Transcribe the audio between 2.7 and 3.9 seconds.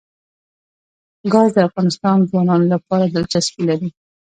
لپاره دلچسپي لري.